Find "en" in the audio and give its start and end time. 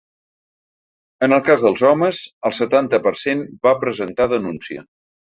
1.25-1.35